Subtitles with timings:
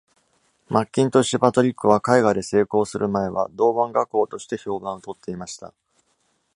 [0.67, 5.75] マッキントッシュ・パトリックは、絵画で成功する前は銅版画工として評判をとっていました。